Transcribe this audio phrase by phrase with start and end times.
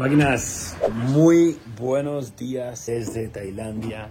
[0.00, 0.78] Máquinas,
[1.08, 4.08] muy buenos días desde Tailandia.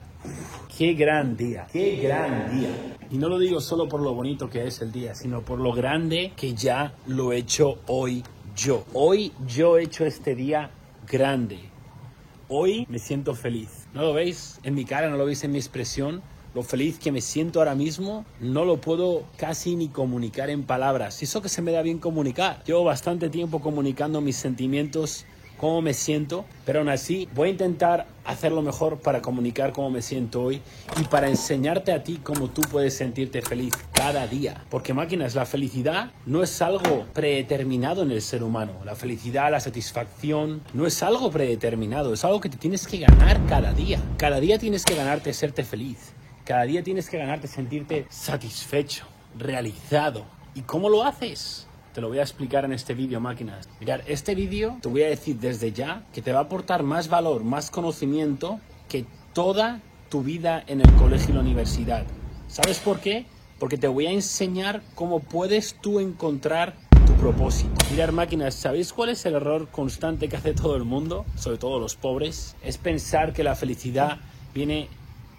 [0.77, 2.69] Qué gran día, qué gran día.
[3.09, 5.73] Y no lo digo solo por lo bonito que es el día, sino por lo
[5.73, 8.21] grande que ya lo he hecho hoy
[8.55, 8.86] yo.
[8.93, 10.70] Hoy yo he hecho este día
[11.07, 11.57] grande.
[12.49, 13.87] Hoy me siento feliz.
[13.91, 15.09] ¿No lo veis en mi cara?
[15.09, 16.21] ¿No lo veis en mi expresión?
[16.53, 21.19] Lo feliz que me siento ahora mismo no lo puedo casi ni comunicar en palabras.
[21.23, 22.63] Y eso que se me da bien comunicar.
[22.63, 25.25] Llevo bastante tiempo comunicando mis sentimientos
[25.59, 30.01] cómo me siento, pero aún así voy a intentar hacerlo mejor para comunicar cómo me
[30.01, 30.61] siento hoy
[31.00, 34.64] y para enseñarte a ti cómo tú puedes sentirte feliz cada día.
[34.70, 38.73] Porque máquinas, la felicidad no es algo predeterminado en el ser humano.
[38.86, 43.45] La felicidad, la satisfacción, no es algo predeterminado, es algo que te tienes que ganar
[43.48, 44.02] cada día.
[44.17, 46.14] Cada día tienes que ganarte serte feliz.
[46.45, 49.05] Cada día tienes que ganarte sentirte satisfecho,
[49.38, 50.26] realizado.
[50.55, 51.69] ¿Y cómo lo haces?
[51.99, 53.67] Te lo voy a explicar en este vídeo, máquinas.
[53.81, 57.09] Mirar, este vídeo te voy a decir desde ya que te va a aportar más
[57.09, 59.03] valor, más conocimiento que
[59.34, 62.06] toda tu vida en el colegio y la universidad.
[62.47, 63.25] ¿Sabes por qué?
[63.59, 66.73] Porque te voy a enseñar cómo puedes tú encontrar
[67.06, 67.73] tu propósito.
[67.91, 71.81] Mirar máquinas, ¿sabéis cuál es el error constante que hace todo el mundo, sobre todo
[71.81, 72.56] los pobres?
[72.63, 74.19] Es pensar que la felicidad
[74.53, 74.88] viene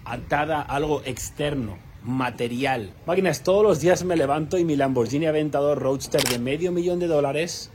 [0.05, 2.93] atada a algo externo, material.
[3.07, 7.07] Máquinas, todos los días me levanto y mi Lamborghini Aventador Roadster de medio millón de
[7.07, 7.71] dólares,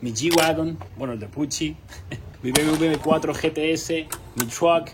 [0.00, 1.76] mi G-Wagon, bueno, el de Pucci,
[2.42, 3.90] mi BMW 4 GTS,
[4.36, 4.90] mi truck,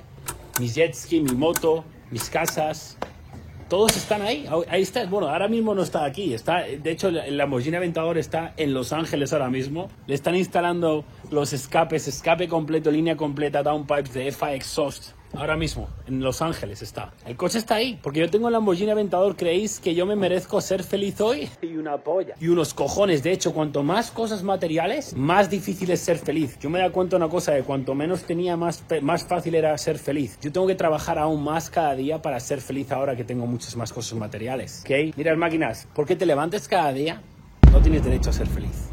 [0.59, 2.97] mi jet ski, mi moto, mis casas,
[3.69, 4.47] todos están ahí.
[4.69, 5.07] Ahí está.
[5.07, 6.33] Bueno, ahora mismo no está aquí.
[6.33, 9.89] Está, de hecho, el Lamborghini Aventador está en Los Ángeles ahora mismo.
[10.07, 15.89] Le están instalando los escapes, escape completo, línea completa, downpipes de FA Exhaust Ahora mismo,
[16.07, 17.13] en Los Ángeles está.
[17.27, 19.37] El coche está ahí, porque yo tengo el Lamborghini Aventador.
[19.37, 21.49] ¿Creéis que yo me merezco ser feliz hoy?
[21.63, 22.35] Y una polla.
[22.41, 23.23] Y unos cojones.
[23.23, 26.59] De hecho, cuanto más cosas materiales, más difícil es ser feliz.
[26.61, 29.77] Yo me da cuenta de una cosa, de cuanto menos tenía, más, más fácil era
[29.79, 30.39] ser feliz.
[30.41, 33.77] Yo tengo que trabajar aún más cada día para ser feliz ahora que tengo muchas
[33.77, 34.83] más cosas materiales.
[34.85, 35.17] ¿Ok?
[35.17, 37.21] Mira, máquinas, porque te levantes cada día,
[37.73, 38.86] no tienes derecho a ser feliz.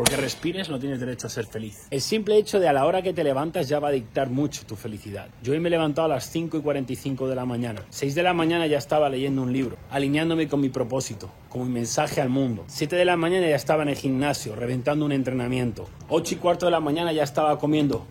[0.00, 1.86] Porque respires no tienes derecho a ser feliz.
[1.90, 4.64] El simple hecho de a la hora que te levantas ya va a dictar mucho
[4.64, 5.28] tu felicidad.
[5.42, 7.82] Yo hoy me he levantado a las 5 y 45 de la mañana.
[7.90, 11.68] 6 de la mañana ya estaba leyendo un libro, alineándome con mi propósito, con mi
[11.68, 12.64] mensaje al mundo.
[12.68, 15.86] 7 de la mañana ya estaba en el gimnasio, reventando un entrenamiento.
[16.08, 18.06] 8 y cuarto de la mañana ya estaba comiendo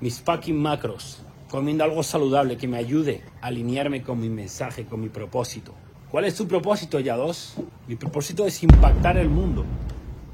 [0.00, 5.00] mis fucking macros, comiendo algo saludable que me ayude a alinearme con mi mensaje, con
[5.00, 5.74] mi propósito.
[6.10, 7.54] ¿Cuál es tu propósito, ya dos?
[7.86, 9.64] Mi propósito es impactar el mundo.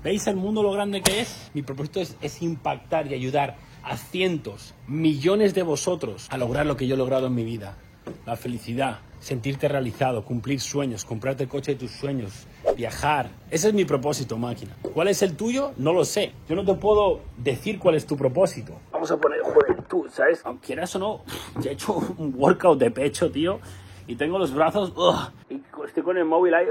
[0.03, 1.51] ¿Veis el mundo lo grande que es?
[1.53, 6.87] Mi propósito es, impactar y ayudar a cientos, millones de vosotros a lograr lo que
[6.87, 7.77] yo he logrado en mi vida.
[8.25, 12.47] La felicidad, sentirte realizado, cumplir sueños, comprarte el coche de tus sueños,
[12.79, 13.29] viajar.
[13.51, 14.75] Ese es mi propósito, máquina.
[14.95, 15.73] ¿Cuál es el tuyo?
[15.77, 16.33] No lo sé.
[16.49, 18.73] Yo no te puedo decir cuál es tu propósito.
[18.93, 19.43] Vamos a poner,
[19.87, 20.41] tú, ¿sabes?
[20.47, 21.25] Aunque quieras o no,
[21.61, 23.61] ya he hecho un workout de pecho, tío,
[24.07, 24.95] y tengo los brazos,
[25.51, 26.69] y estoy con el móvil ahí,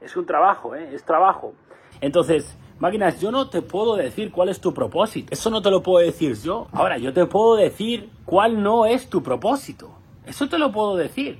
[0.00, 0.94] es un trabajo, ¿eh?
[0.94, 1.52] Es trabajo.
[2.00, 5.32] Entonces, máquinas, yo no te puedo decir cuál es tu propósito.
[5.32, 6.68] Eso no te lo puedo decir yo.
[6.72, 9.90] Ahora, yo te puedo decir cuál no es tu propósito.
[10.26, 11.38] Eso te lo puedo decir.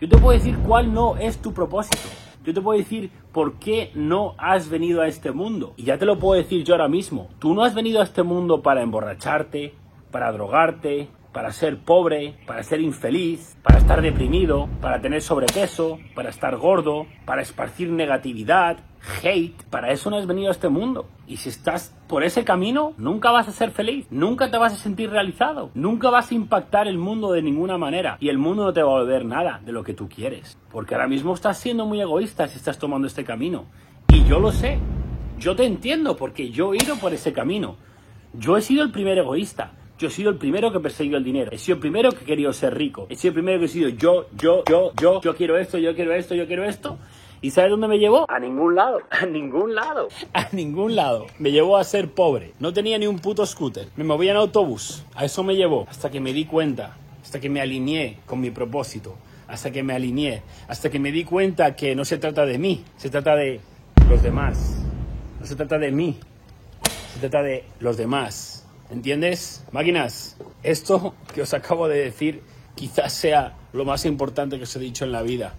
[0.00, 2.08] Yo te puedo decir cuál no es tu propósito.
[2.44, 5.72] Yo te puedo decir por qué no has venido a este mundo.
[5.76, 7.28] Y ya te lo puedo decir yo ahora mismo.
[7.38, 9.74] Tú no has venido a este mundo para emborracharte,
[10.10, 16.30] para drogarte, para ser pobre, para ser infeliz, para estar deprimido, para tener sobrepeso, para
[16.30, 18.78] estar gordo, para esparcir negatividad,
[19.22, 19.62] hate.
[19.64, 21.10] Para eso no has venido a este mundo.
[21.26, 24.76] Y si estás por ese camino, nunca vas a ser feliz, nunca te vas a
[24.78, 28.16] sentir realizado, nunca vas a impactar el mundo de ninguna manera.
[28.18, 30.56] Y el mundo no te va a volver nada de lo que tú quieres.
[30.72, 33.66] Porque ahora mismo estás siendo muy egoísta si estás tomando este camino.
[34.08, 34.78] Y yo lo sé.
[35.38, 37.76] Yo te entiendo porque yo he ido por ese camino.
[38.32, 39.72] Yo he sido el primer egoísta.
[39.98, 41.50] Yo he sido el primero que perseguido el dinero.
[41.52, 43.06] He sido el primero que he querido ser rico.
[43.08, 45.94] He sido el primero que he sido yo, yo, yo, yo, yo quiero esto, yo
[45.94, 46.98] quiero esto, yo quiero esto.
[47.40, 48.26] ¿Y sabes dónde me llevó?
[48.30, 48.98] A ningún lado.
[49.10, 50.08] A ningún lado.
[50.34, 51.26] A ningún lado.
[51.38, 52.52] Me llevó a ser pobre.
[52.58, 53.88] No tenía ni un puto scooter.
[53.96, 55.04] Me movía en autobús.
[55.14, 55.86] A eso me llevó.
[55.88, 56.96] Hasta que me di cuenta.
[57.22, 59.16] Hasta que me alineé con mi propósito.
[59.48, 60.42] Hasta que me alineé.
[60.68, 62.84] Hasta que me di cuenta que no se trata de mí.
[62.96, 63.60] Se trata de
[64.08, 64.82] los demás.
[65.40, 66.18] No se trata de mí.
[67.14, 68.55] Se trata de los demás.
[68.90, 69.64] ¿Entiendes?
[69.72, 72.42] Máquinas, esto que os acabo de decir
[72.76, 75.54] quizás sea lo más importante que os he dicho en la vida.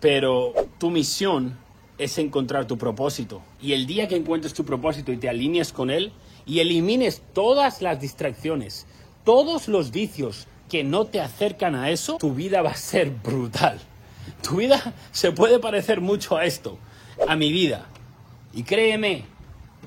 [0.00, 1.58] Pero tu misión
[1.98, 3.42] es encontrar tu propósito.
[3.60, 6.12] Y el día que encuentres tu propósito y te alinees con él
[6.46, 8.86] y elimines todas las distracciones,
[9.24, 13.80] todos los vicios que no te acercan a eso, tu vida va a ser brutal.
[14.42, 16.78] Tu vida se puede parecer mucho a esto,
[17.26, 17.86] a mi vida.
[18.52, 19.24] Y créeme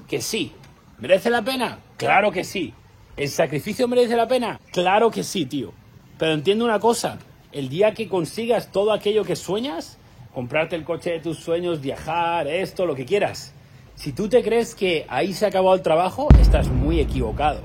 [0.07, 0.51] que sí,
[0.99, 1.79] ¿merece la pena?
[1.97, 2.73] Claro que sí.
[3.17, 4.59] ¿El sacrificio merece la pena?
[4.71, 5.71] Claro que sí, tío.
[6.17, 7.17] Pero entiende una cosa,
[7.51, 9.97] el día que consigas todo aquello que sueñas,
[10.33, 13.53] comprarte el coche de tus sueños, viajar, esto, lo que quieras,
[13.95, 17.61] si tú te crees que ahí se ha acabado el trabajo, estás muy equivocado.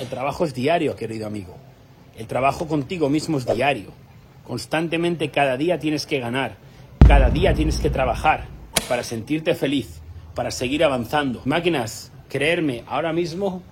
[0.00, 1.56] El trabajo es diario, querido amigo.
[2.16, 3.90] El trabajo contigo mismo es diario.
[4.46, 6.56] Constantemente cada día tienes que ganar.
[7.06, 8.46] Cada día tienes que trabajar
[8.88, 10.00] para sentirte feliz,
[10.36, 11.42] para seguir avanzando.
[11.44, 13.62] Máquinas, creerme, ahora mismo,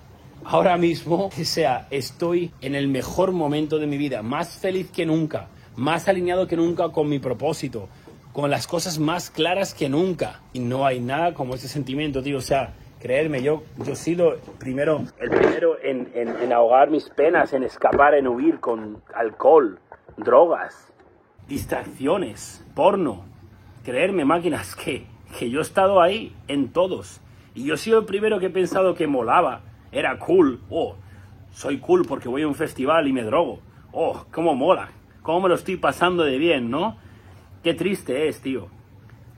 [0.43, 5.05] ahora mismo, o sea, estoy en el mejor momento de mi vida, más feliz que
[5.05, 7.89] nunca, más alineado que nunca con mi propósito,
[8.35, 10.41] con las cosas más claras que nunca.
[10.51, 12.37] Y no hay nada como ese sentimiento, tío.
[12.37, 17.53] O sea, creerme, yo, yo he sido primero, el primero en, en, ahogar mis penas,
[17.53, 19.79] en escapar, en huir con alcohol,
[20.17, 20.91] drogas,
[21.47, 23.23] distracciones, porno.
[23.85, 25.05] Creerme, máquinas, que,
[25.37, 27.21] que yo he estado ahí en todos.
[27.55, 29.61] Y yo he sido el primero que he pensado que molaba,
[29.91, 30.59] era cool.
[30.69, 30.95] Oh,
[31.51, 33.61] soy cool porque voy a un festival y me drogo.
[33.93, 34.89] Oh, cómo mola,
[35.21, 36.97] cómo me lo estoy pasando de bien, ¿no?
[37.63, 38.67] Qué triste es, tío.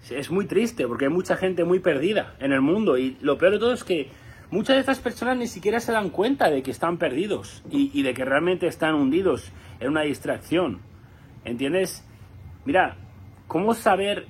[0.10, 3.54] Es muy triste porque hay mucha gente muy perdida en el mundo y lo peor
[3.54, 4.10] de todo es que
[4.50, 8.14] muchas de estas personas ni siquiera se dan cuenta de que están perdidos y, de
[8.14, 10.80] que realmente están hundidos en una distracción.
[11.46, 12.04] ¿Entiendes?
[12.66, 12.98] Mira,
[13.48, 14.26] ¿cómo saber,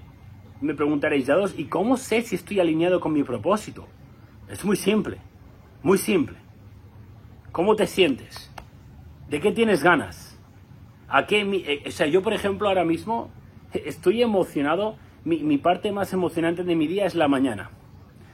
[0.61, 3.87] me preguntaréis, ya dos, ¿y cómo sé si estoy alineado con mi propósito?
[4.49, 5.17] Es muy simple,
[5.83, 6.37] muy simple.
[7.51, 8.51] ¿Cómo te sientes?
[9.29, 10.39] ¿De qué tienes ganas?
[11.07, 13.29] ¿A qué, eh, o sea, yo por ejemplo ahora mismo
[13.73, 14.95] estoy emocionado.
[15.23, 17.69] Mi, parte más emocionante de mi día es la mañana.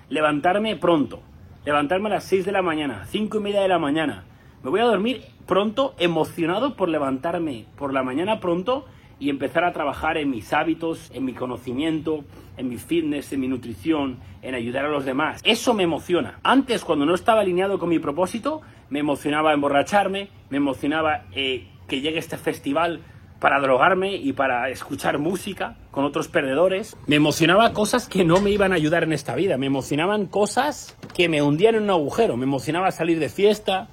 [0.10, 1.22] Levantarme pronto.
[1.66, 4.26] Levantarme a las 6 de la mañana, 5 y media de la mañana.
[4.64, 8.86] Me voy a dormir pronto, emocionado por levantarme por la mañana pronto
[9.20, 12.24] y empezar a trabajar en mis hábitos, en mi conocimiento,
[12.58, 15.42] en mi fitness, en mi nutrición, en ayudar a los demás.
[15.44, 16.40] Eso me emociona.
[16.44, 22.02] Antes, cuando no estaba alineado con mi propósito, me emocionaba emborracharme, me emocionaba eh, que
[22.02, 23.02] llegue este festival
[23.44, 26.96] para drogarme y para escuchar música con otros perdedores.
[27.08, 29.58] Me emocionaba cosas que no me iban a ayudar en esta vida.
[29.58, 32.38] Me emocionaban cosas que me hundían en un agujero.
[32.38, 33.90] Me emocionaba salir de fiesta.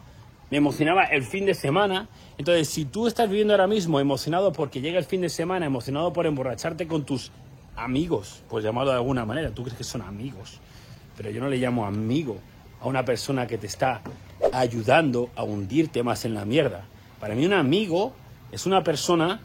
[0.51, 2.09] Me emocionaba el fin de semana.
[2.37, 6.13] Entonces, si tú estás viviendo ahora mismo emocionado porque llega el fin de semana, emocionado
[6.13, 7.31] por emborracharte con tus
[7.77, 10.59] amigos, pues llamado de alguna manera, tú crees que son amigos,
[11.17, 12.39] pero yo no le llamo amigo
[12.81, 14.03] a una persona que te está
[14.53, 16.85] ayudando a hundirte más en la mierda.
[17.21, 18.13] Para mí un amigo
[18.51, 19.41] es una persona,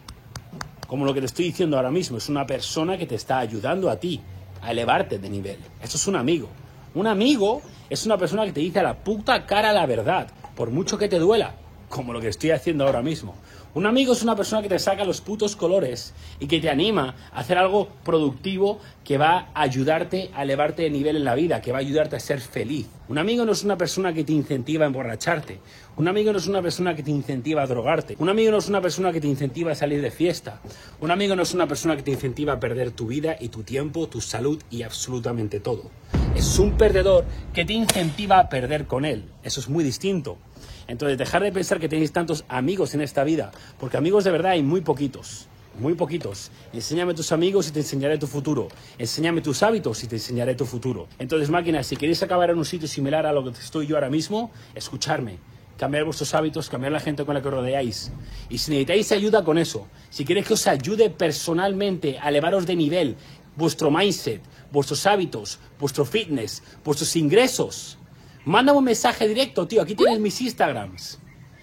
[0.88, 3.90] como lo que te estoy diciendo ahora mismo, es una persona que te está ayudando
[3.90, 4.22] a ti
[4.62, 5.58] a elevarte de nivel.
[5.84, 6.50] Eso es un amigo.
[6.96, 10.72] Un amigo es una persona que te dice a la puta cara la verdad, por
[10.72, 11.56] mucho que te duela,
[11.90, 13.36] como lo que estoy haciendo ahora mismo.
[13.74, 17.14] Un amigo es una persona que te saca los putos colores y que te anima
[17.34, 21.60] a hacer algo productivo que va a ayudarte a elevarte de nivel en la vida,
[21.60, 22.88] que va a ayudarte a ser feliz.
[23.10, 25.60] Un amigo no es una persona que te incentiva a emborracharte.
[25.98, 28.16] Un amigo no es una persona que te incentiva a drogarte.
[28.18, 30.62] Un amigo no es una persona que te incentiva a salir de fiesta.
[31.02, 33.64] Un amigo no es una persona que te incentiva a perder tu vida y tu
[33.64, 35.92] tiempo, tu salud y absolutamente todo.
[36.36, 37.24] Es un perdedor
[37.54, 39.24] que te incentiva a perder con él.
[39.44, 40.38] Eso es muy distinto.
[40.86, 44.52] Entonces, dejar de pensar que tenéis tantos amigos en esta vida, porque amigos de verdad
[44.52, 45.48] hay muy poquitos,
[45.80, 46.52] muy poquitos.
[46.74, 48.68] Enséñame tus amigos y te enseñaré tu futuro.
[48.98, 51.08] Enséñame tus hábitos y te enseñaré tu futuro.
[51.20, 54.10] Entonces, máquinas, si queréis acabar en un sitio similar a lo que estoy yo ahora
[54.10, 55.38] mismo, escucharme.
[55.78, 58.12] Cambiar vuestros hábitos, cambiar la gente con la que rodeáis.
[58.50, 62.76] Y si necesitáis ayuda con eso, si queréis que os ayude personalmente a elevaros de
[62.76, 63.16] nivel,
[63.56, 67.98] vuestro mindset, vuestros hábitos, vuestro fitness, vuestros ingresos,
[68.46, 69.82] Mándame un mensaje directo, tío.
[69.82, 71.20] Aquí tienes mis Instagrams.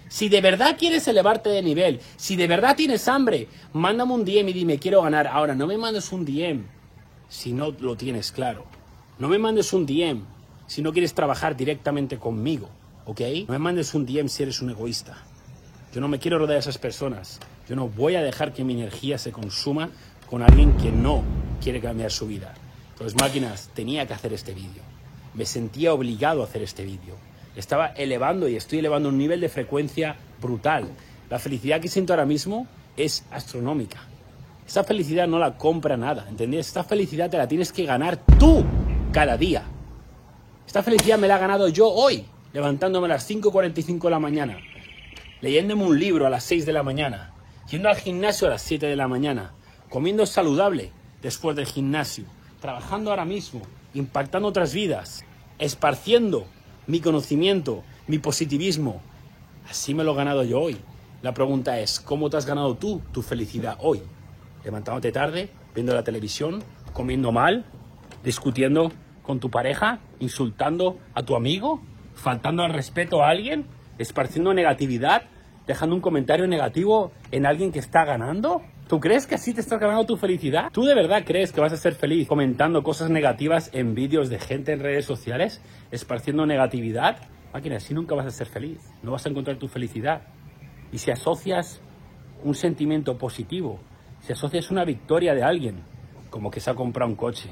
[0.09, 4.49] Si de verdad quieres elevarte de nivel, si de verdad tienes hambre, mándame un DM
[4.49, 5.27] y dime, quiero ganar.
[5.27, 6.65] Ahora, no me mandes un DM
[7.29, 8.65] si no lo tienes claro.
[9.17, 10.23] No me mandes un DM
[10.67, 12.69] si no quieres trabajar directamente conmigo,
[13.05, 13.21] ¿ok?
[13.47, 15.17] No me mandes un DM si eres un egoísta.
[15.93, 17.39] Yo no me quiero rodear de esas personas.
[17.67, 19.89] Yo no voy a dejar que mi energía se consuma
[20.29, 21.23] con alguien que no
[21.63, 22.53] quiere cambiar su vida.
[22.91, 24.83] Entonces, máquinas, tenía que hacer este vídeo
[25.33, 27.15] me sentía obligado a hacer este vídeo.
[27.55, 30.87] Estaba elevando y estoy elevando un nivel de frecuencia brutal.
[31.29, 32.67] La felicidad que siento ahora mismo
[32.97, 34.07] es astronómica.
[34.65, 36.67] Esta felicidad no la compra nada, ¿entendés?
[36.67, 38.63] Esta felicidad te la tienes que ganar tú
[39.11, 39.63] cada día.
[40.65, 44.57] Esta felicidad me la he ganado yo hoy, levantándome a las 5.45 de la mañana,
[45.41, 47.33] leyéndome un libro a las 6 de la mañana,
[47.69, 49.53] yendo al gimnasio a las 7 de la mañana,
[49.89, 50.91] comiendo saludable
[51.23, 52.25] después del gimnasio,
[52.61, 53.61] trabajando ahora mismo,
[53.93, 55.25] impactando otras vidas,
[55.57, 56.45] esparciendo
[56.85, 59.01] mi conocimiento, mi positivismo.
[59.67, 60.77] Así me lo he ganado yo hoy.
[61.21, 64.01] La pregunta es, ¿cómo te has ganado tú tu felicidad hoy?
[64.65, 66.61] Levantándote tarde, viendo la televisión,
[66.91, 67.65] comiendo mal,
[68.23, 68.91] discutiendo
[69.23, 71.81] con tu pareja, insultando a tu amigo.
[72.15, 73.65] faltando al respeto a alguien,
[73.97, 75.23] esparciendo negatividad,
[75.65, 78.61] dejando un comentario negativo en alguien que está ganando?
[78.93, 80.69] ¿Tú crees que así te estás ganando tu felicidad?
[80.71, 84.37] ¿Tú de verdad crees que vas a ser feliz comentando cosas negativas en vídeos de
[84.37, 87.17] gente en redes sociales, esparciendo negatividad?
[87.51, 90.21] Máquina, así nunca vas a ser feliz, no vas a encontrar tu felicidad.
[90.91, 91.81] Y si asocias
[92.43, 93.79] un sentimiento positivo,
[94.21, 95.81] si asocias una victoria de alguien,
[96.29, 97.49] como que se ha comprado un coche,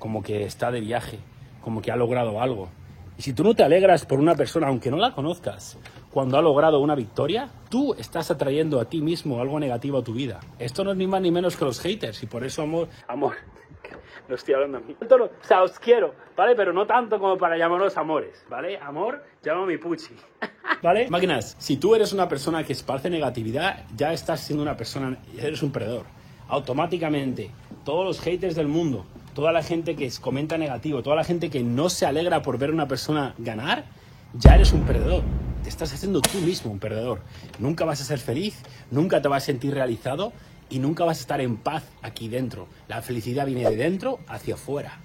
[0.00, 1.20] como que está de viaje,
[1.60, 2.68] como que ha logrado algo,
[3.16, 5.78] y si tú no te alegras por una persona, aunque no la conozcas,
[6.10, 10.12] cuando ha logrado una victoria, tú estás atrayendo a ti mismo algo negativo a tu
[10.12, 10.40] vida.
[10.58, 13.34] Esto no es ni más ni menos que los haters y por eso amor, amor,
[14.28, 14.96] no estoy hablando a mí.
[15.00, 16.56] O sea, os quiero, ¿vale?
[16.56, 18.78] Pero no tanto como para llamaros amores, ¿vale?
[18.78, 20.14] Amor, llamo mi puchi.
[20.82, 21.08] ¿Vale?
[21.08, 25.62] Máquinas, si tú eres una persona que esparce negatividad, ya estás siendo una persona, eres
[25.62, 26.06] un perdedor.
[26.48, 27.50] Automáticamente,
[27.84, 31.62] todos los haters del mundo toda la gente que comenta negativo, toda la gente que
[31.62, 33.84] no se alegra por ver a una persona ganar,
[34.32, 35.22] ya eres un perdedor.
[35.62, 37.20] Te estás haciendo tú mismo un perdedor.
[37.58, 40.32] Nunca vas a ser feliz, nunca te vas a sentir realizado
[40.70, 42.68] y nunca vas a estar en paz aquí dentro.
[42.88, 45.00] La felicidad viene de dentro hacia afuera,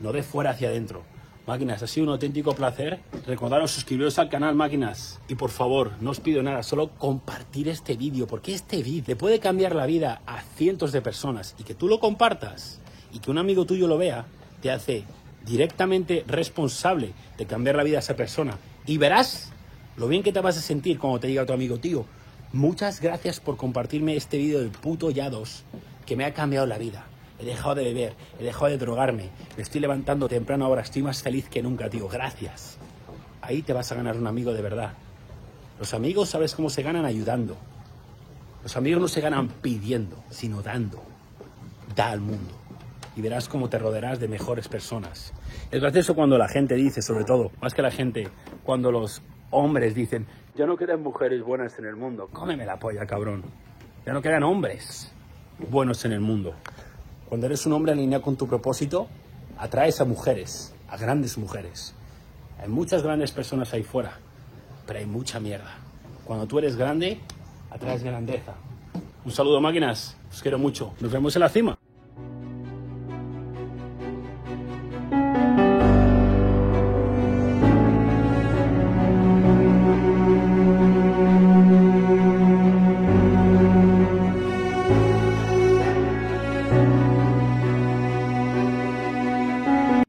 [0.00, 1.02] no de fuera hacia adentro.
[1.46, 3.00] Máquinas, ha sido un auténtico placer.
[3.26, 5.20] Recordaros suscribiros al canal, máquinas.
[5.28, 9.40] Y por favor, no os pido nada, solo compartir este vídeo, porque este vídeo puede
[9.40, 11.54] cambiar la vida a cientos de personas.
[11.58, 12.80] Y que tú lo compartas
[13.14, 14.26] y que un amigo tuyo lo vea,
[14.60, 15.04] te hace
[15.46, 18.58] directamente responsable de cambiar la vida a esa persona.
[18.86, 19.50] Y verás
[19.96, 22.04] lo bien que te vas a sentir cuando te diga tu amigo, tío,
[22.52, 25.62] muchas gracias por compartirme este vídeo del puto Yados,
[26.04, 27.06] que me ha cambiado la vida.
[27.38, 31.22] He dejado de beber, he dejado de drogarme, me estoy levantando temprano ahora, estoy más
[31.22, 32.78] feliz que nunca, tío, gracias.
[33.42, 34.94] Ahí te vas a ganar un amigo de verdad.
[35.78, 37.04] Los amigos, ¿sabes cómo se ganan?
[37.04, 37.56] Ayudando.
[38.64, 41.00] Los amigos no se ganan pidiendo, sino dando.
[41.94, 42.63] Da al mundo
[43.16, 45.32] y verás cómo te rodearás de mejores personas.
[45.70, 48.28] Es gracioso cuando la gente dice, sobre todo, más que la gente,
[48.64, 52.28] cuando los hombres dicen, ya no quedan mujeres buenas en el mundo.
[52.32, 53.42] Cómeme la polla, cabrón.
[54.06, 55.12] Ya no quedan hombres
[55.70, 56.54] buenos en el mundo.
[57.28, 59.08] Cuando eres un hombre alineado con tu propósito,
[59.58, 61.94] atraes a mujeres, a grandes mujeres.
[62.60, 64.18] Hay muchas grandes personas ahí fuera,
[64.86, 65.76] pero hay mucha mierda.
[66.24, 67.20] Cuando tú eres grande,
[67.70, 68.54] atraes grandeza.
[69.24, 70.92] Un saludo máquinas, os quiero mucho.
[71.00, 71.78] Nos vemos en la cima.